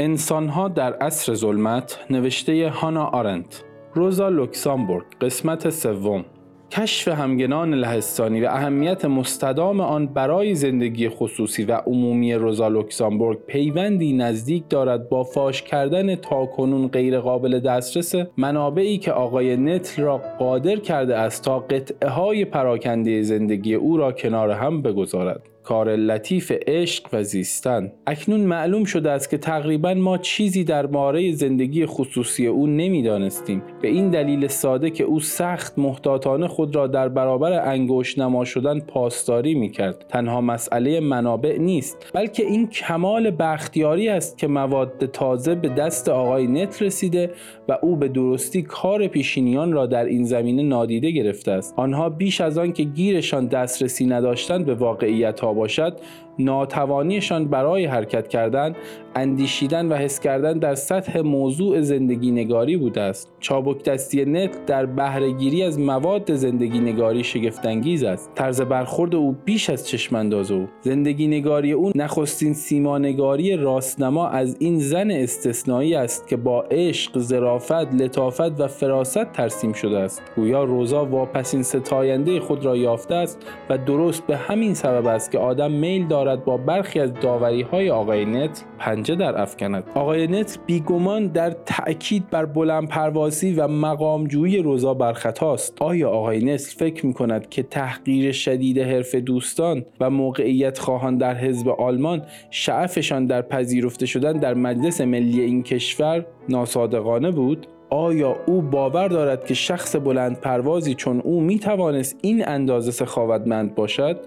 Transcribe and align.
انسانها 0.00 0.68
در 0.68 0.92
عصر 0.92 1.34
ظلمت 1.34 1.98
نوشته 2.10 2.68
هانا 2.68 3.04
آرنت 3.04 3.64
روزا 3.94 4.28
لوکسامبورگ 4.28 5.04
قسمت 5.20 5.70
سوم 5.70 6.24
کشف 6.70 7.08
همگنان 7.08 7.74
لهستانی 7.74 8.40
و 8.40 8.48
اهمیت 8.48 9.04
مستدام 9.04 9.80
آن 9.80 10.06
برای 10.06 10.54
زندگی 10.54 11.08
خصوصی 11.08 11.64
و 11.64 11.72
عمومی 11.72 12.34
روزا 12.34 12.68
لوکسامبورگ 12.68 13.38
پیوندی 13.46 14.12
نزدیک 14.12 14.64
دارد 14.68 15.08
با 15.08 15.24
فاش 15.24 15.62
کردن 15.62 16.14
تاکنون 16.14 16.88
غیرقابل 16.88 17.60
دسترس 17.60 18.14
منابعی 18.36 18.98
که 18.98 19.12
آقای 19.12 19.56
نتل 19.56 20.02
را 20.02 20.18
قادر 20.38 20.76
کرده 20.76 21.16
است 21.16 21.44
تا 21.44 21.58
قطعه 21.58 22.08
های 22.08 22.44
پراکنده 22.44 23.22
زندگی 23.22 23.74
او 23.74 23.96
را 23.96 24.12
کنار 24.12 24.50
هم 24.50 24.82
بگذارد. 24.82 25.49
کار 25.70 25.96
لطیف 25.96 26.52
عشق 26.66 27.06
و 27.12 27.22
زیستن. 27.22 27.92
اکنون 28.06 28.40
معلوم 28.40 28.84
شده 28.84 29.10
است 29.10 29.30
که 29.30 29.38
تقریبا 29.38 29.94
ما 29.94 30.18
چیزی 30.18 30.64
درباره 30.64 31.32
زندگی 31.32 31.86
خصوصی 31.86 32.46
او 32.46 32.66
نمی‌دانستیم. 32.66 33.62
به 33.82 33.88
این 33.88 34.10
دلیل 34.10 34.46
ساده 34.46 34.90
که 34.90 35.04
او 35.04 35.20
سخت 35.20 35.78
محتاطانه 35.78 36.48
خود 36.48 36.76
را 36.76 36.86
در 36.86 37.08
برابر 37.08 37.68
انگشت 37.68 38.18
نما 38.18 38.44
شدن 38.44 38.80
پاسداری 38.80 39.54
می 39.54 39.70
کرد 39.70 40.04
تنها 40.08 40.40
مسئله 40.40 41.00
منابع 41.00 41.58
نیست 41.58 42.10
بلکه 42.14 42.42
این 42.42 42.68
کمال 42.68 43.30
بختیاری 43.38 44.08
است 44.08 44.38
که 44.38 44.46
مواد 44.46 45.10
تازه 45.12 45.54
به 45.54 45.68
دست 45.68 46.08
آقای 46.08 46.46
نت 46.46 46.82
رسیده 46.82 47.30
و 47.68 47.78
او 47.82 47.96
به 47.96 48.08
درستی 48.08 48.62
کار 48.62 49.06
پیشینیان 49.06 49.72
را 49.72 49.86
در 49.86 50.04
این 50.04 50.24
زمینه 50.24 50.62
نادیده 50.62 51.10
گرفته 51.10 51.52
است. 51.52 51.74
آنها 51.76 52.08
بیش 52.08 52.40
از 52.40 52.58
آن 52.58 52.72
که 52.72 52.82
گیرشان 52.82 53.46
دسترسی 53.46 54.06
نداشتند 54.06 54.66
به 54.66 54.74
واقعیت 54.74 55.40
ها 55.40 55.59
الهواشات 55.60 56.00
ناتوانیشان 56.38 57.44
برای 57.48 57.84
حرکت 57.84 58.28
کردن 58.28 58.74
اندیشیدن 59.14 59.88
و 59.88 59.94
حس 59.94 60.20
کردن 60.20 60.58
در 60.58 60.74
سطح 60.74 61.20
موضوع 61.20 61.80
زندگی 61.80 62.30
نگاری 62.30 62.76
بوده 62.76 63.00
است. 63.00 63.28
چابک 63.40 63.84
دستی 63.84 64.24
نت 64.24 64.66
در 64.66 64.86
بهرهگیری 64.86 65.62
از 65.62 65.78
مواد 65.78 66.34
زندگی 66.34 66.80
نگاری 66.80 67.24
شگفتانگیز 67.24 68.04
است. 68.04 68.30
طرز 68.34 68.60
برخورد 68.60 69.14
او 69.14 69.36
بیش 69.44 69.70
از 69.70 69.88
چشمانداز 69.88 70.50
او. 70.50 70.66
زندگی 70.80 71.26
نگاری 71.26 71.72
او 71.72 71.92
نخستین 71.94 72.54
سیمانگاری 72.54 73.56
راستنما 73.56 74.28
از 74.28 74.56
این 74.58 74.78
زن 74.78 75.10
استثنایی 75.10 75.94
است 75.94 76.28
که 76.28 76.36
با 76.36 76.62
عشق 76.62 77.18
ظرافت 77.18 77.94
لطافت 77.94 78.60
و 78.60 78.66
فراست 78.66 79.32
ترسیم 79.32 79.72
شده 79.72 79.98
است. 79.98 80.22
گویا 80.36 80.64
روزا 80.64 81.04
واپسین 81.04 81.62
ستاینده 81.62 82.40
خود 82.40 82.64
را 82.64 82.76
یافته 82.76 83.14
است 83.14 83.38
و 83.70 83.78
درست 83.78 84.26
به 84.26 84.36
همین 84.36 84.74
سبب 84.74 85.06
است 85.06 85.30
که 85.30 85.38
آدم 85.38 85.70
میل 85.70 86.06
دارد 86.06 86.19
با 86.24 86.56
برخی 86.56 87.00
از 87.00 87.12
داوری 87.14 87.62
های 87.62 87.90
آقای 87.90 88.24
نت 88.24 88.64
پنجه 88.78 89.14
در 89.14 89.40
افکند. 89.40 89.84
آقای 89.94 90.26
نت 90.26 90.58
بیگمان 90.66 91.26
در 91.26 91.50
تأکید 91.50 92.30
بر 92.30 92.44
بلند 92.46 92.88
پروازی 92.88 93.54
و 93.54 93.68
مقامجویی 93.68 94.58
روزا 94.58 94.94
بر 94.94 95.12
خطاست 95.12 95.82
آیا 95.82 96.10
آقای 96.10 96.44
نسل 96.44 96.78
فکر 96.78 97.06
می 97.06 97.14
کند 97.14 97.48
که 97.48 97.62
تحقیر 97.62 98.32
شدید 98.32 98.78
حرف 98.78 99.14
دوستان 99.14 99.84
و 100.00 100.10
موقعیت 100.10 100.78
خواهان 100.78 101.18
در 101.18 101.34
حزب 101.34 101.68
آلمان 101.68 102.22
شعفشان 102.50 103.26
در 103.26 103.42
پذیرفته 103.42 104.06
شدن 104.06 104.32
در 104.32 104.54
مجلس 104.54 105.00
ملی 105.00 105.40
این 105.40 105.62
کشور 105.62 106.26
ناصادقانه 106.48 107.30
بود؟ 107.30 107.66
آیا 107.90 108.36
او 108.46 108.62
باور 108.62 109.08
دارد 109.08 109.46
که 109.46 109.54
شخص 109.54 109.96
بلند 109.96 110.40
پروازی 110.40 110.94
چون 110.94 111.20
او 111.20 111.40
می 111.40 111.58
توانست 111.58 112.16
این 112.22 112.48
اندازه 112.48 112.90
سخاوتمند 112.90 113.74
باشد؟ 113.74 114.20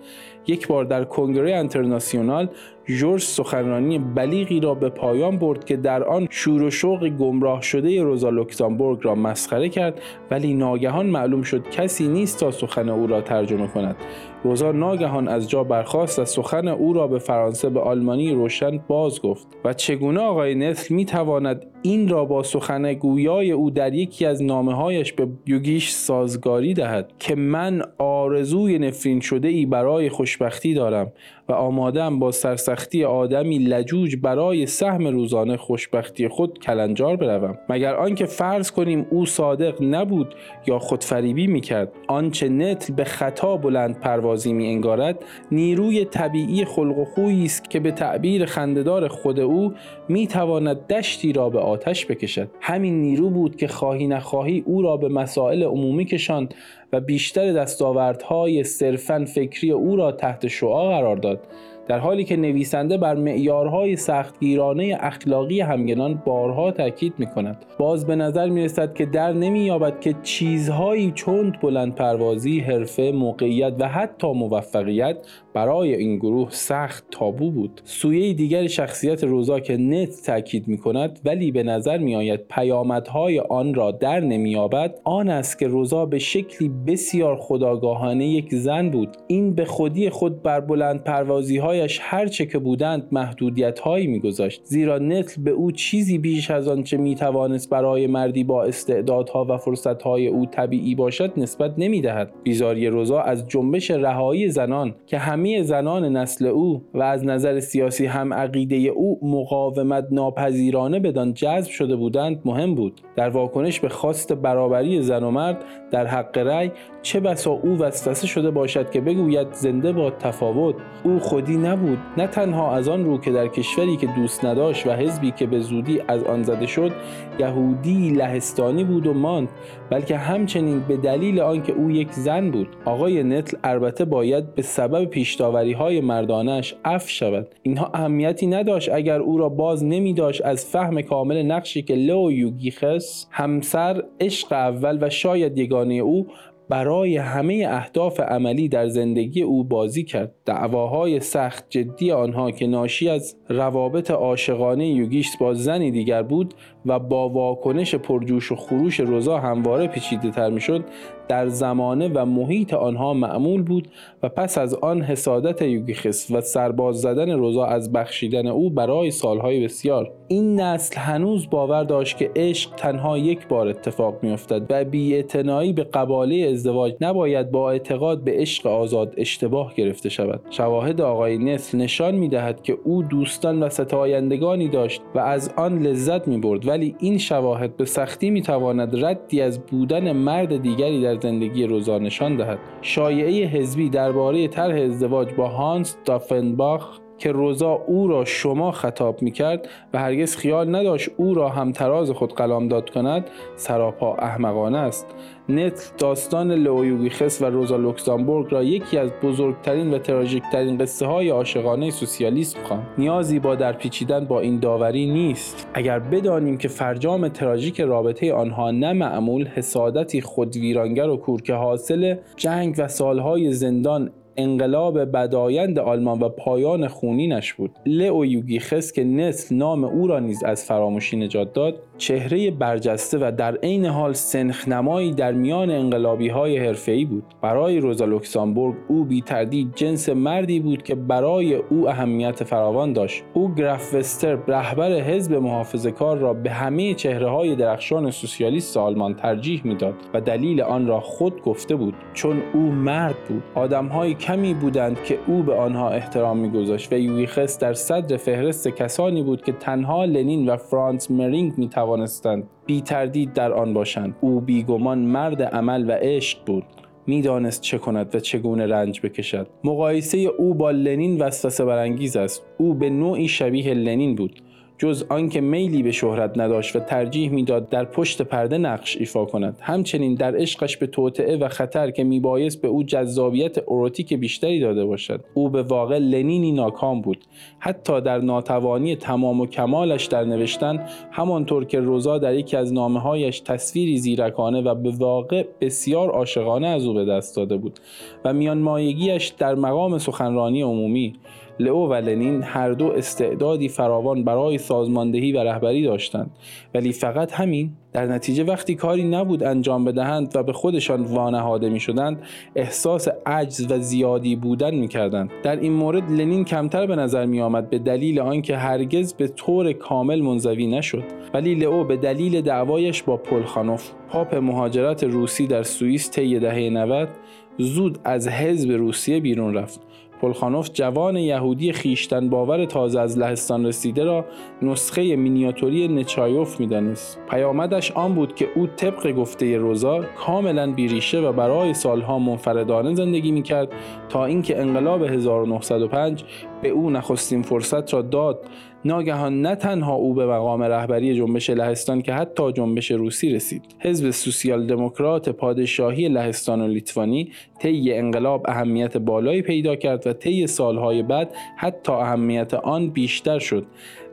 یک 0.48 0.68
بار 0.68 0.86
در 0.86 1.04
کنگره 1.04 1.56
انترناسیونال 1.56 2.50
جورج 2.86 3.22
سخنرانی 3.22 4.00
بلیغی 4.00 4.60
را 4.60 4.74
به 4.74 4.90
پایان 4.90 5.38
برد 5.38 5.66
که 5.66 5.78
در 5.78 6.04
آن 6.04 6.28
شور 6.30 6.64
و 6.64 6.70
شوق 6.70 7.10
گمراه 7.10 7.62
شده 7.62 8.04
روزا 8.04 8.30
لوکزامبورگ 8.30 9.00
را 9.02 9.16
مسخره 9.16 9.70
کرد 9.70 10.02
ولی 10.32 10.54
ناگهان 10.54 11.06
معلوم 11.06 11.42
شد 11.42 11.70
کسی 11.70 12.08
نیست 12.08 12.40
تا 12.40 12.52
سخن 12.52 12.90
او 12.90 13.08
را 13.08 13.22
ترجمه 13.22 13.68
کند. 13.68 13.96
روزا 14.44 14.72
ناگهان 14.72 15.28
از 15.28 15.50
جا 15.50 15.64
برخاست 15.64 16.20
و 16.20 16.26
سخن 16.26 16.68
او 16.68 16.94
را 16.94 17.08
به 17.08 17.20
فرانسه 17.20 17.70
به 17.70 17.80
آلمانی 17.80 18.34
روشن 18.34 18.78
باز 18.88 19.22
گفت. 19.22 19.48
و 19.66 19.74
چگونه 19.74 20.20
آقای 20.20 20.56
نسل 20.56 20.96
می 20.96 21.06
تواند 21.06 21.66
این 21.82 22.10
را 22.10 22.26
با 22.26 22.44
سخن 22.44 22.94
گویای 22.94 23.52
او 23.52 23.72
در 23.72 23.94
یکی 23.94 24.26
از 24.26 24.44
نامه 24.44 24.74
هایش 24.74 25.14
به 25.14 25.28
یوگیش 25.46 25.90
سازگاری 25.90 26.74
دهد 26.74 27.12
که 27.20 27.36
من 27.36 27.82
آرزوی 27.98 28.80
نفرین 28.80 29.20
شده 29.20 29.48
ای 29.48 29.66
برای 29.66 30.10
خوشبختی 30.34 30.74
دارم. 30.74 31.12
و 31.50 31.54
آمادم 31.54 32.20
با 32.20 32.32
سرسختی 32.32 33.04
آدمی 33.04 33.58
لجوج 33.58 34.16
برای 34.16 34.66
سهم 34.66 35.08
روزانه 35.08 35.58
خوشبختی 35.58 36.28
خود 36.28 36.60
کلنجار 36.60 37.16
بروم. 37.16 37.58
مگر 37.70 37.96
آنکه 37.96 38.26
فرض 38.26 38.72
کنیم 38.72 39.06
او 39.10 39.26
صادق 39.26 39.84
نبود 39.84 40.36
یا 40.68 40.80
خودفریبی 40.80 41.48
می‌کرد 41.48 41.92
آنچه 42.08 42.50
نتل 42.50 42.94
به 42.94 43.04
خطا 43.04 43.58
بلند 43.58 44.00
پروازی 44.00 44.54
می 44.54 44.68
انگارد 44.68 45.26
نیروی 45.52 46.06
طبیعی 46.06 46.66
خلق 46.66 46.98
و 46.98 47.06
خویی 47.06 47.46
است 47.46 47.70
که 47.70 47.80
به 47.80 47.92
تعبیر 47.92 48.46
خندهدار 48.46 49.08
خود 49.08 49.40
او 49.40 49.74
می‌تواند 50.10 50.88
دشتی 50.88 51.34
را 51.34 51.50
به 51.50 51.60
آتش 51.60 52.06
بکشد. 52.06 52.50
همین 52.62 53.02
نیرو 53.02 53.30
بود 53.30 53.56
که 53.56 53.68
خواهی 53.68 54.08
نخواهی 54.08 54.64
او 54.66 54.82
را 54.82 54.98
به 54.98 55.10
مسائل 55.10 55.64
عمومی 55.64 56.06
کشاند 56.06 56.54
و 56.94 57.00
بیشتر 57.00 57.54
دستاوردهای 57.54 58.64
صرفا 58.64 59.26
فکری 59.26 59.72
او 59.72 59.96
را 59.96 60.12
تحت 60.12 60.48
شعا 60.48 60.90
قرار 60.90 61.16
داد. 61.16 61.33
but 61.36 61.73
در 61.88 62.00
حالی 62.00 62.24
که 62.24 62.38
نویسنده 62.38 62.98
بر 62.98 63.16
معیارهای 63.16 63.96
سختگیرانه 63.96 64.98
اخلاقی 65.00 65.62
همگنان 65.62 66.22
بارها 66.26 66.72
تاکید 66.72 67.14
می 67.18 67.26
کند 67.26 67.66
باز 67.78 68.08
به 68.08 68.16
نظر 68.16 68.50
می 68.50 68.64
رسد 68.64 68.94
که 68.94 69.06
در 69.06 69.34
نمی 69.34 69.60
یابد 69.60 70.00
که 70.00 70.16
چیزهایی 70.24 71.12
چند 71.16 71.60
بلند 71.62 71.96
پروازی 71.96 72.60
حرفه 72.60 73.12
موقعیت 73.12 73.74
و 73.80 73.88
حتی 73.88 74.34
موفقیت 74.34 75.18
برای 75.54 75.96
این 75.96 76.16
گروه 76.16 76.48
سخت 76.52 77.06
تابو 77.12 77.52
بود. 77.52 77.82
سویه 77.84 78.34
دیگر 78.34 78.68
شخصیت 78.68 79.24
روزا 79.24 79.60
که 79.60 79.78
نت 79.78 80.22
تاکید 80.26 80.68
می 80.68 80.78
کند 80.78 81.20
ولی 81.26 81.52
به 81.52 81.64
نظر 81.64 81.98
می 81.98 82.16
آید 82.16 82.48
پیامدهای 82.48 83.40
آن 83.40 83.74
را 83.74 83.92
در 83.92 84.20
نمی 84.20 84.52
یابد 84.52 85.00
آن 85.04 85.30
است 85.30 85.60
که 85.60 85.68
روزا 85.68 86.06
به 86.06 86.20
شکلی 86.20 86.72
بسیار 86.88 87.36
خداگاهانه 87.36 88.28
یک 88.28 88.56
زن 88.56 88.90
بود. 88.90 89.18
این 89.28 89.56
به 89.56 89.66
خودی 89.66 90.10
خود 90.10 90.44
بر 90.44 90.60
بلند 90.60 91.04
پروازی 91.04 91.58
هایش 91.74 92.00
هرچه 92.02 92.46
که 92.46 92.60
بودند 92.60 93.08
محدودیت 93.12 93.80
هایی 93.80 94.08
میگذاشت 94.08 94.62
زیرا 94.64 94.98
نتل 94.98 95.42
به 95.42 95.52
او 95.52 95.72
چیزی 95.72 96.18
بیش 96.18 96.52
از 96.52 96.68
آنچه 96.68 96.98
می 96.98 97.16
توانست 97.16 97.70
برای 97.70 98.08
مردی 98.08 98.44
با 98.44 98.64
استعدادها 98.64 99.46
و 99.50 99.58
فرصتهای 99.58 100.28
او 100.28 100.46
طبیعی 100.46 100.96
باشد 100.96 101.34
نسبت 101.38 101.74
نمی‌دهد. 101.78 102.34
بیزاری 102.44 102.88
روزا 102.88 103.20
از 103.20 103.48
جنبش 103.48 103.92
رهایی 103.92 104.50
زنان 104.50 104.96
که 105.06 105.18
همه 105.18 105.64
زنان 105.64 106.18
نسل 106.18 106.46
او 106.46 106.82
و 106.94 107.02
از 107.02 107.26
نظر 107.26 107.60
سیاسی 107.60 108.06
هم 108.06 108.34
عقیده 108.34 108.76
او 108.76 109.20
مقاومت 109.22 110.08
ناپذیرانه 110.12 111.00
بدان 111.00 111.34
جذب 111.34 111.70
شده 111.70 111.96
بودند 111.96 112.42
مهم 112.46 112.76
بود. 112.76 113.02
در 113.16 113.30
واکنش 113.30 113.80
به 113.80 113.90
خواست 113.90 114.34
برابری 114.34 115.02
زن 115.02 115.24
و 115.24 115.32
مرد 115.32 115.64
در 115.92 116.08
حق 116.08 116.38
رأی 116.38 116.72
چه 117.02 117.20
بسا 117.20 117.52
او 117.52 117.78
وسوسه 117.78 118.28
شده 118.28 118.52
باشد 118.52 118.92
که 118.92 119.02
بگوید 119.02 119.48
زنده 119.52 119.92
با 119.92 120.12
تفاوت 120.12 120.76
او 121.04 121.20
خودی 121.20 121.58
نبود. 121.68 121.98
نه 122.18 122.28
تنها 122.28 122.76
از 122.76 122.88
آن 122.88 123.06
رو 123.06 123.18
که 123.18 123.32
در 123.32 123.48
کشوری 123.48 123.98
که 123.98 124.08
دوست 124.08 124.46
نداشت 124.46 124.88
و 124.88 124.92
حزبی 124.92 125.32
که 125.32 125.46
به 125.46 125.60
زودی 125.60 126.02
از 126.08 126.24
آن 126.24 126.44
زده 126.44 126.68
شد 126.68 126.92
یهودی 127.40 128.10
لهستانی 128.10 128.84
بود 128.84 129.08
و 129.08 129.14
ماند 129.14 129.50
بلکه 129.90 130.18
همچنین 130.18 130.80
به 130.80 130.98
دلیل 130.98 131.40
آنکه 131.40 131.74
او 131.74 131.92
یک 131.92 132.12
زن 132.12 132.52
بود. 132.52 132.68
آقای 132.86 133.24
نتل 133.24 133.58
البته 133.64 134.06
باید 134.06 134.56
به 134.56 134.62
سبب 134.62 135.06
پیشتاوری 135.06 135.74
های 135.74 136.02
مردانش 136.02 136.76
اف 136.86 137.10
شود. 137.10 137.48
اینها 137.62 137.92
اهمیتی 137.94 138.48
نداشت. 138.48 138.90
اگر 138.94 139.20
او 139.20 139.38
را 139.38 139.50
باز 139.50 139.84
نمی 139.84 140.14
داشت 140.14 140.46
از 140.46 140.66
فهم 140.66 141.02
کامل 141.02 141.44
نقشی 141.44 141.82
که 141.82 141.96
لو 141.96 142.32
یوگیخس 142.32 143.28
همسر 143.32 144.04
عشق 144.20 144.52
اول 144.52 144.98
و 145.02 145.10
شاید 145.10 145.58
یگانه 145.58 145.94
او 145.94 146.28
برای 146.74 147.18
همه 147.18 147.68
اهداف 147.70 148.20
عملی 148.20 148.68
در 148.68 148.88
زندگی 148.88 149.42
او 149.42 149.64
بازی 149.64 150.04
کرد. 150.04 150.36
دعواهای 150.46 151.20
سخت 151.20 151.66
جدی 151.70 152.12
آنها 152.12 152.52
که 152.52 152.68
ناشی 152.68 153.10
از 153.10 153.36
روابط 153.50 154.12
عاشقانه 154.12 154.88
یوگیش 154.88 155.38
با 155.40 155.54
زنی 155.54 155.92
دیگر 155.92 156.24
بود 156.24 156.54
و 156.86 157.00
با 157.00 157.30
واکنش 157.30 157.96
پرجوش 157.96 158.52
و 158.52 158.56
خروش 158.56 159.00
روزا 159.00 159.40
همواره 159.40 159.88
پیچیده 159.88 160.32
تر 160.32 160.50
می‌شد 160.50 160.86
در 161.28 161.48
زمانه 161.48 162.12
و 162.14 162.26
محیط 162.26 162.74
آنها 162.74 163.14
معمول 163.14 163.62
بود 163.62 163.88
و 164.24 164.30
پس 164.30 164.58
از 164.58 164.74
آن 164.74 165.02
حسادت 165.02 165.62
یوگیخس 165.62 166.32
و 166.32 166.42
سرباز 166.42 167.02
زدن 167.02 167.32
روزا 167.32 167.66
از 167.66 167.92
بخشیدن 167.92 168.48
او 168.48 168.70
برای 168.70 169.12
سالهای 169.12 169.64
بسیار. 169.64 170.12
این 170.28 170.60
نسل 170.60 171.00
هنوز 171.00 171.50
باور 171.50 171.84
داشت 171.84 172.18
که 172.18 172.32
عشق 172.36 172.76
تنها 172.76 173.18
یک 173.18 173.48
بار 173.48 173.68
اتفاق 173.68 174.16
میافتد 174.22 174.62
و 174.70 174.86
بیاعتنایی 174.86 175.74
به 175.74 175.84
قباله 175.84 176.36
ازدواج 176.36 176.94
نباید 177.02 177.52
با 177.52 177.72
اعتقاد 177.72 178.24
به 178.24 178.32
عشق 178.32 178.68
آزاد 178.68 179.14
اشتباه 179.18 179.74
گرفته 179.76 180.10
شود. 180.10 180.42
شواهد 180.50 181.02
آقای 181.02 181.38
نسل 181.38 181.78
نشان 181.78 182.16
می‌دهد 182.16 182.62
که 182.62 182.78
او 182.84 183.04
دوستان 183.04 183.64
و 183.64 183.70
ستایندگانی 183.70 184.68
داشت 184.68 185.02
و 185.16 185.20
از 185.20 185.54
آن 185.58 185.80
لذت 185.80 186.28
می 186.28 186.38
برد 186.38 186.70
ولی 186.74 186.96
این 187.00 187.18
شواهد 187.18 187.78
به 187.78 187.86
سختی 187.86 188.30
می 188.30 188.42
تواند 188.42 189.06
ردی 189.06 189.42
از 189.42 189.60
بودن 189.60 190.12
مرد 190.12 190.62
دیگری 190.62 191.02
در 191.02 191.20
زندگی 191.20 191.66
روزا 191.66 191.98
نشان 191.98 192.38
دهد. 192.38 192.60
شایعه 192.82 193.48
حزبی 193.48 193.90
درباره 193.90 194.48
طرح 194.48 194.82
ازدواج 194.82 195.34
با 195.34 195.48
هانس 195.48 195.98
دافنباخ 196.06 197.00
که 197.18 197.32
روزا 197.32 197.72
او 197.72 198.08
را 198.08 198.26
شما 198.26 198.72
خطاب 198.72 199.22
می 199.22 199.32
کرد 199.32 199.68
و 199.94 200.00
هرگز 200.00 200.36
خیال 200.36 200.76
نداشت 200.76 201.10
او 201.18 201.34
را 201.34 201.50
هم 201.50 201.72
تراز 201.72 202.12
خود 202.12 202.36
داد 202.70 202.90
کند 202.90 203.30
سراپا 203.56 204.16
احمقانه 204.16 204.78
است. 204.78 205.16
نت 205.50 205.94
داستان 205.98 206.52
لئویوگیخس 206.52 207.42
و 207.42 207.46
روزا 207.46 207.78
لوکسامبورگ 207.78 208.54
را 208.54 208.64
یکی 208.64 208.98
از 208.98 209.12
بزرگترین 209.24 209.94
و 209.94 209.98
تراژیکترین 209.98 210.78
قصه 210.78 211.06
های 211.06 211.30
عاشقانه 211.30 211.92
سوسیالیسم 211.92 212.60
خواند. 212.64 212.88
نیازی 212.98 213.40
با 213.40 213.56
در 213.56 213.74
پیچیدن 213.74 214.26
با 214.26 214.40
این 214.40 214.60
داوری 214.60 215.06
نیست. 215.06 215.68
اگر 215.74 216.00
بدانیم 216.00 216.58
که 216.58 216.68
فرجام 216.68 217.28
تراژیک 217.28 217.82
رابطه 217.82 218.34
آنها 218.34 218.72
نه 218.72 218.94
معمول 218.94 219.48
حسادتی 219.48 220.22
خودویرانگر 220.22 221.10
و 221.10 221.18
کور 221.18 221.42
که 221.42 221.54
حاصل 221.54 222.16
جنگ 222.38 222.76
و 222.78 222.88
سالهای 222.88 223.54
زندان 223.54 224.12
انقلاب 224.38 225.00
بدآیند 225.00 225.80
آلمان 225.80 226.20
و 226.20 226.30
پایان 226.30 226.88
خونینش 226.88 227.54
بود. 227.54 227.72
لئو 227.86 228.26
یوگیخس 228.26 228.92
که 228.92 229.04
نسل 229.04 229.56
نام 229.56 229.84
او 229.84 230.08
را 230.08 230.20
نیز 230.20 230.44
از 230.44 230.66
فراموشی 230.66 231.18
نجات 231.18 231.54
داد 231.54 231.76
چهره 231.98 232.52
برجسته 232.52 233.18
و 233.18 233.32
در 233.38 233.56
عین 233.56 233.86
حال 233.86 234.14
سنخ‌نمایی 234.14 235.12
در 235.12 235.32
میان 235.32 235.72
انقلابی 235.72 236.30
های 236.30 236.58
حرفه‌ای 236.58 237.06
بود. 237.06 237.24
برای 237.42 237.80
روزا 237.80 238.06
لوکسامبورگ 238.06 238.76
او 238.88 239.04
بی 239.04 239.22
تردید 239.22 239.76
جنس 239.76 240.10
مردی 240.10 240.60
بود 240.60 240.84
که 240.84 240.96
برای 240.96 241.56
او 241.56 241.90
اهمیت 241.90 242.44
فراوان 242.44 242.94
داشت. 242.94 243.24
او 243.34 243.56
گراف 243.56 243.94
وستر 243.94 244.38
رهبر 244.48 244.92
حزب 244.92 245.34
محافظه 245.34 245.92
کار 245.92 246.18
را 246.18 246.34
به 246.34 246.50
همه 246.50 246.94
چهره 246.94 247.30
های 247.30 247.56
درخشان 247.56 248.12
سوسیالیست 248.12 248.78
آلمان 248.78 249.14
ترجیح 249.14 249.62
می‌داد 249.64 249.94
و 250.14 250.22
دلیل 250.22 250.62
آن 250.62 250.88
را 250.88 251.00
خود 251.00 251.42
گفته 251.42 251.76
بود. 251.76 251.94
چون 252.14 252.42
او 252.54 252.60
مرد 252.60 253.16
بود 253.30 253.44
آدمهای 253.56 254.14
کمی 254.24 254.54
بودند 254.54 255.04
که 255.04 255.20
او 255.28 255.44
به 255.44 255.54
آنها 255.54 255.90
احترام 255.90 256.38
میگذاشت 256.38 256.94
و 256.94 256.98
یوگیخس 256.98 257.60
در 257.60 257.74
صدر 257.74 258.18
فهرست 258.18 258.68
کسانی 258.68 259.24
بود 259.24 259.42
که 259.42 259.52
تنها 259.52 260.06
لنین 260.06 260.50
و 260.50 260.58
فرانس 260.58 261.12
مرینگ 261.12 261.54
می 261.58 261.70
توانستند 261.70 262.44
بی 262.66 262.82
تردید 262.82 263.34
در 263.34 263.54
آن 263.54 263.74
باشند. 263.74 264.16
او 264.22 264.42
بیگمان 264.42 265.00
مرد 265.00 265.42
عمل 265.42 265.90
و 265.90 265.92
عشق 265.92 266.38
بود. 266.46 266.64
می‌دانست 267.08 267.62
چه 267.62 267.78
کند 267.78 268.16
و 268.16 268.20
چگونه 268.20 268.68
رنج 268.68 269.02
بکشد. 269.02 269.48
مقایسه 269.64 270.18
او 270.18 270.54
با 270.54 270.72
لنین 270.72 271.22
وسوسه 271.22 271.66
برانگیز 271.66 272.18
است. 272.18 272.46
او 272.58 272.74
به 272.74 272.90
نوعی 272.90 273.28
شبیه 273.28 273.74
لنین 273.74 274.16
بود. 274.16 274.42
جز 274.78 275.06
آنکه 275.10 275.42
میلی 275.42 275.84
به 275.84 275.92
شهرت 275.92 276.38
نداشت 276.38 276.76
و 276.76 276.80
ترجیح 276.80 277.30
می‌داد 277.30 277.70
در 277.70 277.86
پشت 277.86 278.22
پرده 278.22 278.58
نقش 278.58 278.98
ایفا 278.98 279.26
کند. 279.26 279.58
همچنین 279.62 280.16
در 280.16 280.36
عشقش 280.36 280.78
به 280.78 280.88
توطعه 280.88 281.38
و 281.38 281.48
خطر 281.48 281.92
که 281.92 282.04
میبایست 282.04 282.62
به 282.62 282.68
او 282.68 282.84
جذابیت 282.84 283.58
اروتیک 283.58 284.14
بیشتری 284.14 284.60
داده 284.60 284.86
باشد. 284.86 285.26
او 285.34 285.50
به 285.50 285.64
واقع 285.64 285.98
لنینی 285.98 286.52
ناکام 286.52 287.02
بود. 287.02 287.26
حتی 287.60 288.02
در 288.02 288.20
ناتوانی 288.20 288.96
تمام 288.96 289.42
و 289.42 289.46
کمالش 289.46 290.06
در 290.06 290.24
نوشتن 290.24 290.86
همانطور 291.12 291.66
که 291.66 291.80
روزا 291.80 292.18
در 292.18 292.36
یکی 292.36 292.58
از 292.58 292.74
نامههایش 292.74 293.40
تصویری 293.40 293.98
زیرکانه 293.98 294.62
و 294.62 294.76
به 294.76 294.92
واقع 294.92 295.44
بسیار 295.62 296.10
عاشقانه 296.10 296.68
از 296.68 296.86
او 296.86 296.94
به 296.94 297.06
دست 297.06 297.36
داده 297.36 297.58
بود 297.58 297.80
و 298.26 298.34
میان 298.34 298.58
مایگیش 298.58 299.28
در 299.28 299.56
مقام 299.56 299.98
سخنرانی 299.98 300.62
عمومی 300.62 301.14
لئو 301.60 301.88
و 301.88 301.94
لنین 301.94 302.44
هر 302.44 302.72
دو 302.72 302.86
استعدادی 302.86 303.70
فراوان 303.70 304.24
برای 304.24 304.58
سازماندهی 304.58 305.32
و 305.32 305.44
رهبری 305.44 305.84
داشتند. 305.84 306.32
ولی 306.74 306.92
فقط 306.92 307.32
همین 307.32 307.72
در 307.94 308.06
نتیجه 308.06 308.44
وقتی 308.44 308.76
کاری 308.76 309.04
نبود 309.04 309.44
انجام 309.44 309.86
بدهند 309.86 310.36
و 310.36 310.44
به 310.44 310.54
خودشان 310.54 311.04
وانهاده 311.04 311.70
می 311.70 311.80
شدند 311.80 312.22
احساس 312.56 313.08
عجز 313.26 313.72
و 313.72 313.80
زیادی 313.80 314.36
بودن 314.36 314.76
می 314.76 314.88
کردند. 314.88 315.30
در 315.44 315.56
این 315.56 315.74
مورد 315.74 316.12
لنین 316.12 316.46
کمتر 316.46 316.86
به 316.86 316.96
نظر 316.96 317.26
می 317.26 317.42
آمد 317.42 317.70
به 317.70 317.80
دلیل 317.80 318.20
آنکه 318.20 318.58
هرگز 318.58 319.14
به 319.14 319.28
طور 319.28 319.74
کامل 319.74 320.22
منزوی 320.22 320.68
نشد. 320.68 321.04
ولی 321.34 321.56
لئو 321.56 321.84
به 321.84 321.98
دلیل 321.98 322.42
دعوایش 322.42 323.04
با 323.04 323.18
پلخانوف 323.18 323.92
پاپ 324.10 324.36
مهاجرت 324.36 325.04
روسی 325.04 325.48
در 325.48 325.64
سوئیس 325.64 326.12
طی 326.12 326.40
دهه 326.40 326.70
90 326.70 327.10
زود 327.58 328.00
از 328.04 328.28
حزب 328.28 328.72
روسیه 328.72 329.20
بیرون 329.20 329.54
رفت. 329.54 329.82
پلخانوف 330.24 330.70
جوان 330.74 331.18
یهودی 331.18 331.72
خیشتن 331.72 332.30
باور 332.30 332.66
تازه 332.66 333.00
از 333.00 333.18
لهستان 333.18 333.66
رسیده 333.66 334.04
را 334.04 334.26
نسخه 334.62 335.16
مینیاتوری 335.16 335.88
نچایوف 335.88 336.60
می‌دانست. 336.60 337.20
پیامدش 337.30 337.92
آن 337.92 338.16
بود 338.16 338.36
که 338.36 338.48
او 338.56 338.68
طبق 338.68 339.12
گفته 339.12 339.58
روزا 339.58 340.00
کاملا 340.18 340.72
بیریشه 340.72 341.20
و 341.20 341.32
برای 341.32 341.74
سالها 341.74 342.20
منفردانه 342.20 342.96
زندگی 342.96 343.32
می‌کرد 343.32 343.72
تا 344.10 344.26
اینکه 344.26 344.62
انقلاب 344.62 345.04
1905 345.04 346.24
به 346.62 346.70
او 346.70 346.90
نخستین 346.90 347.42
فرصت 347.42 347.94
را 347.94 348.02
داد. 348.02 348.40
ناگهان 348.86 349.42
نه 349.42 349.56
تنها 349.56 349.94
او 349.94 350.14
به 350.14 350.26
مقام 350.26 350.64
رهبری 350.64 351.16
جنبش 351.16 351.50
لهستان 351.50 352.02
که 352.02 352.14
حتی 352.14 352.52
جنبش 352.52 352.92
روسی 352.92 353.30
رسید 353.34 353.62
حزب 353.80 354.12
سوسیال 354.12 354.68
دموکرات 354.68 355.30
پادشاهی 355.30 356.10
لهستان 356.10 356.62
و 356.62 356.68
لیتوانی 356.68 357.32
طی 357.60 357.94
انقلاب 357.94 358.46
اهمیت 358.48 358.98
بالایی 358.98 359.42
پیدا 359.42 359.76
کرد 359.76 360.08
و 360.08 360.14
طی 360.14 360.48
سالهای 360.48 361.04
بعد 361.04 361.36
حتی 361.58 361.92
اهمیت 361.92 362.54
آن 362.54 362.90
بیشتر 362.90 363.40
شد. 363.40 363.66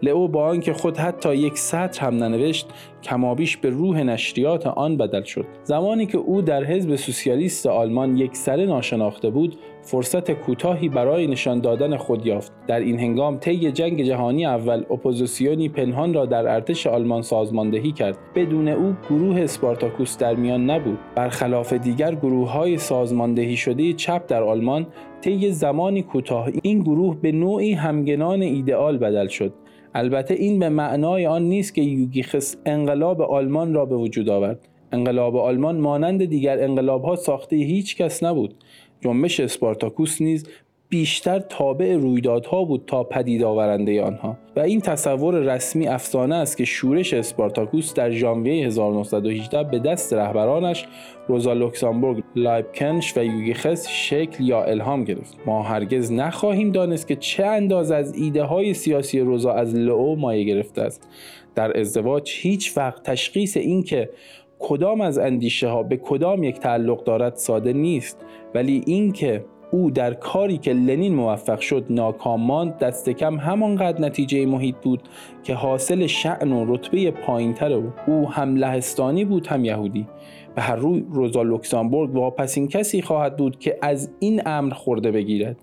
لئو 0.03 0.29
با 0.29 0.47
آنکه 0.47 0.73
خود 0.73 0.97
حتی 0.97 1.37
یک 1.37 1.59
سطر 1.59 2.07
هم 2.07 2.17
ننوشت 2.17 2.69
کمابیش 3.03 3.57
به 3.57 3.71
روح 3.71 4.03
نشریات 4.03 4.67
آن 4.67 4.97
بدل 4.97 5.23
شد. 5.23 5.47
زمانی 5.65 6.07
که 6.07 6.19
او 6.19 6.43
در 6.43 6.65
حزب 6.65 6.97
سوسیالیست 6.97 7.67
آلمان 7.67 8.17
یک 8.17 8.37
سره 8.37 8.67
ناشناخته 8.67 9.31
بود 9.31 9.57
فرصت 9.83 10.31
کوتاهی 10.31 10.89
برای 10.89 11.27
نشان 11.27 11.61
دادن 11.61 11.97
خود 11.97 12.27
یافت. 12.27 12.53
در 12.67 12.81
این 12.81 13.01
هنگام 13.01 13.39
طی 13.39 13.73
جنگ 13.73 14.03
جهانی 14.03 14.47
اول 14.47 14.85
اپوزیسیونی 14.91 15.69
پنهان 15.69 16.15
را 16.15 16.27
در 16.27 16.55
ارتش 16.55 16.87
آلمان 16.87 17.23
سازماندهی 17.23 17.93
کرد. 17.93 18.19
بدون 18.35 18.69
او 18.69 18.95
گروه 19.11 19.41
اسپارتاکوس 19.41 20.19
در 20.19 20.35
میان 20.35 20.71
نبود. 20.71 20.99
برخلاف 21.15 21.73
دیگر 21.73 22.15
گروه 22.15 22.51
های 22.51 22.79
سازماندهی 22.79 23.57
شده 23.57 23.93
چپ 23.93 24.27
در 24.27 24.43
آلمان 24.43 24.87
طی 25.21 25.51
زمانی 25.51 26.03
کوتاه 26.03 26.49
این 26.63 26.81
گروه 26.81 27.17
به 27.21 27.33
نوعی 27.33 27.73
همگنان 27.73 28.43
ایدئال 28.43 28.99
بدل 28.99 29.29
شد. 29.29 29.53
البته 29.95 30.35
این 30.35 30.59
به 30.59 30.69
معنای 30.69 31.27
آن 31.27 31.43
نیست 31.43 31.75
که 31.75 31.83
یوگیخس 31.83 32.57
انقلاب 32.67 33.23
آلمان 33.23 33.75
را 33.75 33.87
به 33.87 33.97
وجود 33.97 34.29
آورد. 34.29 34.69
انقلاب 34.93 35.37
آلمان 35.37 35.77
مانند 35.77 36.25
دیگر 36.25 36.65
انقلاب 36.65 37.05
ها 37.05 37.17
ساخته 37.17 37.57
هیچ 37.57 37.97
کس 37.97 38.23
نبود. 38.23 38.55
جنبش 39.01 39.41
اسپارتاکوس 39.41 40.21
نیز 40.21 40.47
بیشتر 40.91 41.39
تابع 41.39 41.97
رویدادها 41.97 42.65
بود 42.65 42.85
تا 42.87 43.05
پدید 43.05 43.43
آورنده 43.43 44.03
آنها 44.03 44.39
و 44.57 44.61
این 44.61 44.81
تصور 44.81 45.35
رسمی 45.35 45.89
افسانه 45.89 46.35
است 46.35 46.57
که 46.57 46.65
شورش 46.65 47.15
اسپارتاکوس 47.15 47.95
در 47.95 48.11
ژانویه 48.11 48.67
1918 48.67 49.65
به 49.65 49.79
دست 49.79 50.13
رهبرانش 50.13 50.87
روزا 51.29 51.53
لوکسامبورگ، 51.53 52.23
لایبکنش 52.37 53.17
و 53.17 53.25
یوگیخس 53.25 53.89
شکل 53.89 54.45
یا 54.45 54.65
الهام 54.65 55.05
گرفت. 55.05 55.39
ما 55.47 55.63
هرگز 55.63 56.13
نخواهیم 56.13 56.73
دانست 56.73 57.09
که 57.09 57.17
چه 57.17 57.45
اندازه 57.45 57.91
از 57.91 58.15
ایده 58.15 58.45
های 58.45 58.75
سیاسی 58.75 59.21
روزا 59.21 59.53
از 59.53 59.75
لئو 59.75 60.15
مایه 60.15 60.45
گرفته 60.45 60.83
است. 60.83 61.09
در 61.55 61.81
ازدواج 61.81 62.31
هیچ 62.35 62.77
وقت 62.77 63.03
تشخیص 63.03 63.57
این 63.57 63.83
که 63.83 64.11
کدام 64.59 65.01
از 65.01 65.19
اندیشه 65.19 65.69
ها 65.69 65.83
به 65.83 65.97
کدام 65.97 66.43
یک 66.43 66.59
تعلق 66.59 67.05
دارد 67.05 67.37
ساده 67.37 67.73
نیست 67.73 68.19
ولی 68.55 68.83
اینکه 68.87 69.45
او 69.71 69.91
در 69.91 70.15
کاری 70.15 70.59
که 70.59 70.73
لنین 70.73 71.15
موفق 71.15 71.61
شد 71.61 71.85
ناکام 71.91 72.41
ماند 72.41 72.79
دست 72.79 73.11
کم 73.11 73.39
همانقدر 73.39 74.01
نتیجه 74.01 74.47
محیط 74.47 74.77
بود 74.77 75.03
که 75.43 75.55
حاصل 75.55 76.07
شعن 76.07 76.53
و 76.53 76.75
رتبه 76.75 77.11
پایینتر 77.11 77.73
او 77.73 77.93
او 78.07 78.31
هم 78.31 78.57
لهستانی 78.57 79.25
بود 79.25 79.47
هم 79.47 79.65
یهودی. 79.65 80.07
به 80.55 80.63
هر 80.63 80.77
روی 80.77 81.07
روزا 81.11 81.43
لوکسامبورگ 81.43 82.15
واپسین 82.15 82.69
کسی 82.69 83.03
خواهد 83.03 83.37
بود 83.37 83.59
که 83.59 83.79
از 83.83 84.11
این 84.21 84.43
امر 84.47 84.75
خورده 84.75 85.11
بگیرد. 85.11 85.57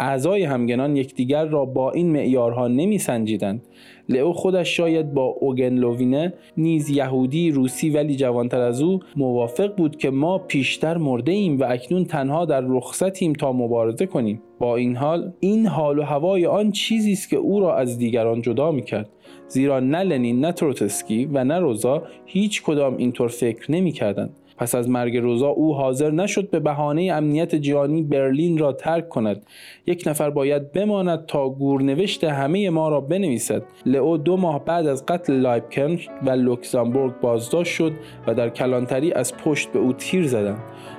اعضای 0.00 0.42
همگنان 0.42 0.96
یکدیگر 0.96 1.44
را 1.44 1.64
با 1.64 1.90
این 1.90 2.12
معیارها 2.12 2.68
نمیسنجیدند. 2.68 3.62
لئو 4.08 4.32
خودش 4.32 4.76
شاید 4.76 5.14
با 5.14 5.24
اوگن 5.24 6.32
نیز 6.56 6.90
یهودی 6.90 7.50
روسی 7.50 7.90
ولی 7.90 8.16
جوانتر 8.16 8.60
از 8.60 8.82
او 8.82 9.00
موافق 9.16 9.76
بود 9.76 9.96
که 9.96 10.10
ما 10.10 10.38
پیشتر 10.38 10.96
مرده 10.96 11.32
ایم 11.32 11.60
و 11.60 11.64
اکنون 11.68 12.04
تنها 12.04 12.44
در 12.44 12.60
رخصتیم 12.60 13.32
تا 13.32 13.52
مبارزه 13.52 14.06
کنیم. 14.06 14.42
با 14.58 14.76
این 14.76 14.96
حال 14.96 15.32
این 15.40 15.66
حال 15.66 15.98
و 15.98 16.02
هوای 16.02 16.46
آن 16.46 16.70
چیزی 16.70 17.12
است 17.12 17.30
که 17.30 17.36
او 17.36 17.60
را 17.60 17.76
از 17.76 17.98
دیگران 17.98 18.42
جدا 18.42 18.70
می‌کرد. 18.70 19.08
زیرا 19.48 19.80
نه 19.80 20.02
لنین 20.02 20.40
نه 20.40 20.52
تروتسکی 20.52 21.28
و 21.32 21.44
نه 21.44 21.58
روزا 21.58 22.02
هیچ 22.26 22.62
کدام 22.62 22.96
اینطور 22.96 23.28
فکر 23.28 23.72
نمی‌کردند. 23.72 24.30
پس 24.58 24.74
از 24.74 24.88
مرگ 24.88 25.16
روزا 25.16 25.48
او 25.48 25.74
حاضر 25.74 26.10
نشد 26.10 26.50
به 26.50 26.60
بهانه 26.60 27.12
امنیت 27.12 27.54
جهانی 27.54 28.02
برلین 28.02 28.58
را 28.58 28.72
ترک 28.72 29.08
کند. 29.08 29.46
یک 29.86 30.04
نفر 30.06 30.30
باید 30.30 30.72
بماند 30.72 31.26
تا 31.26 31.48
گورنوشت 31.48 32.24
همه 32.24 32.70
ما 32.70 32.88
را 32.88 33.00
بنویسد. 33.00 33.62
لئو 33.86 34.16
دو 34.16 34.36
ماه 34.36 34.64
بعد 34.64 34.86
از 34.86 35.06
قتل 35.06 35.32
لیبکنشت 35.32 35.98
و 36.26 36.30
لوکزامبورگ 36.30 37.20
بازداشت 37.20 37.72
شد 37.72 37.92
و 38.26 38.34
در 38.34 38.48
کلانتری 38.48 39.12
از 39.12 39.36
پشت 39.36 39.72
به 39.72 39.78
او 39.78 39.92
تیر 39.92 40.26
زدند. 40.26 40.58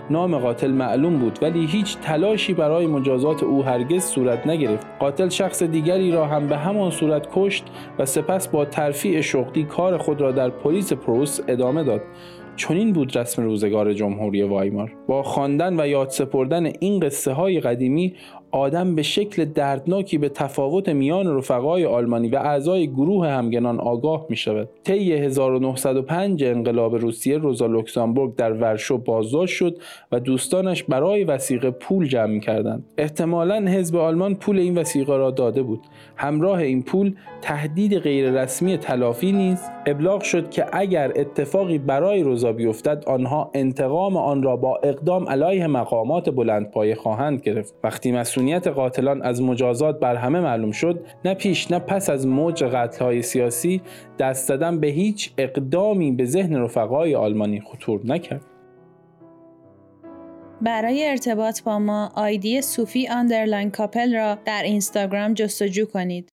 نام 0.09 0.37
قاتل 0.37 0.71
معلوم 0.71 1.19
بود 1.19 1.39
ولی 1.41 1.65
هیچ 1.65 1.97
تلاشی 1.97 2.53
برای 2.53 2.87
مجازات 2.87 3.43
او 3.43 3.63
هرگز 3.63 4.03
صورت 4.03 4.47
نگرفت. 4.47 4.87
قاتل 4.99 5.29
شخص 5.29 5.63
دیگری 5.63 6.11
را 6.11 6.25
هم 6.25 6.47
به 6.47 6.57
همان 6.57 6.91
صورت 6.91 7.27
کشت 7.33 7.63
و 7.99 8.05
سپس 8.05 8.47
با 8.47 8.65
ترفیع 8.65 9.21
شغلی 9.21 9.63
کار 9.63 9.97
خود 9.97 10.21
را 10.21 10.31
در 10.31 10.49
پلیس 10.49 10.93
پروس 10.93 11.39
ادامه 11.47 11.83
داد. 11.83 12.01
چنین 12.59 12.93
بود 12.93 13.17
رسم 13.17 13.43
روزگار 13.43 13.93
جمهوری 13.93 14.41
وایمار. 14.41 14.91
با 15.07 15.23
خواندن 15.23 15.79
و 15.79 15.87
یاد 15.87 16.09
سپردن 16.09 16.71
این 16.79 16.99
قصه 16.99 17.33
های 17.33 17.59
قدیمی 17.59 18.15
آدم 18.51 18.95
به 18.95 19.01
شکل 19.03 19.45
دردناکی 19.45 20.17
به 20.17 20.29
تفاوت 20.29 20.89
میان 20.89 21.37
رفقای 21.37 21.85
آلمانی 21.85 22.29
و 22.29 22.35
اعضای 22.35 22.87
گروه 22.87 23.27
همگنان 23.27 23.79
آگاه 23.79 24.25
می 24.29 24.35
شود. 24.35 24.69
طی 24.83 25.13
1905 25.13 26.43
انقلاب 26.43 26.95
روسیه 26.95 27.37
روزا 27.37 27.65
لوکسامبورگ 27.65 28.35
در 28.35 28.53
ورشو 28.53 28.97
بازداشت 28.97 29.55
شد 29.55 29.77
و 30.11 30.19
دوستانش 30.19 30.83
برای 30.83 31.23
وسیقه 31.23 31.71
پول 31.71 32.07
جمع 32.07 32.39
کردند. 32.39 32.85
احتمالا 32.97 33.67
حزب 33.67 33.95
آلمان 33.95 34.35
پول 34.35 34.59
این 34.59 34.77
وسیقه 34.77 35.17
را 35.17 35.31
داده 35.31 35.63
بود. 35.63 35.81
همراه 36.15 36.59
این 36.59 36.83
پول 36.83 37.15
تهدید 37.41 37.97
غیررسمی 37.97 38.77
تلافی 38.77 39.31
نیز 39.31 39.59
ابلاغ 39.85 40.21
شد 40.21 40.49
که 40.49 40.65
اگر 40.71 41.11
اتفاقی 41.15 41.77
برای 41.77 42.23
روزا 42.23 42.51
بیفتد 42.51 43.03
آنها 43.07 43.51
انتقام 43.53 44.17
آن 44.17 44.43
را 44.43 44.55
با 44.55 44.79
اقدام 44.83 45.29
علیه 45.29 45.67
مقامات 45.67 46.29
بلندپایه 46.29 46.95
خواهند 46.95 47.41
گرفت. 47.41 47.73
وقتی 47.83 48.11
مصونیت 48.39 48.67
قاتلان 48.67 49.21
از 49.21 49.41
مجازات 49.41 49.99
بر 49.99 50.15
همه 50.15 50.39
معلوم 50.39 50.71
شد 50.71 51.05
نه 51.25 51.33
پیش 51.33 51.71
نه 51.71 51.79
پس 51.79 52.09
از 52.09 52.27
موج 52.27 52.63
قتلهای 52.63 53.21
سیاسی 53.21 53.81
دست 54.19 54.47
زدن 54.47 54.79
به 54.79 54.87
هیچ 54.87 55.33
اقدامی 55.37 56.11
به 56.11 56.25
ذهن 56.25 56.55
رفقای 56.55 57.15
آلمانی 57.15 57.61
خطور 57.61 58.01
نکرد 58.05 58.45
برای 60.61 61.07
ارتباط 61.07 61.63
با 61.63 61.79
ما 61.79 62.11
ID 62.15 62.61
صوفی 62.61 63.07
underline 63.07 63.71
کاپل 63.71 64.15
را 64.15 64.37
در 64.45 64.63
اینستاگرام 64.63 65.33
جستجو 65.33 65.85
کنید. 65.85 66.29